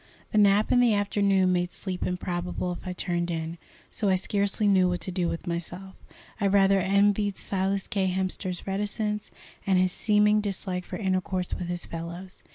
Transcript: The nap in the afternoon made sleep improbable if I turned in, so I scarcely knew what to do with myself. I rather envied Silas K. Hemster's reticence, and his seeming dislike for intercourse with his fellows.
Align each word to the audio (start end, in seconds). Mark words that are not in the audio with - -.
The 0.31 0.39
nap 0.39 0.71
in 0.71 0.79
the 0.79 0.95
afternoon 0.95 1.53
made 1.53 1.71
sleep 1.71 2.07
improbable 2.07 2.71
if 2.71 2.87
I 2.87 2.93
turned 2.93 3.29
in, 3.29 3.59
so 3.91 4.09
I 4.09 4.15
scarcely 4.15 4.67
knew 4.67 4.89
what 4.89 4.99
to 5.01 5.11
do 5.11 5.29
with 5.29 5.45
myself. 5.45 5.93
I 6.39 6.47
rather 6.47 6.79
envied 6.79 7.37
Silas 7.37 7.87
K. 7.87 8.07
Hemster's 8.11 8.65
reticence, 8.65 9.29
and 9.67 9.77
his 9.77 9.91
seeming 9.91 10.41
dislike 10.41 10.85
for 10.85 10.97
intercourse 10.97 11.53
with 11.53 11.67
his 11.67 11.85
fellows. 11.85 12.41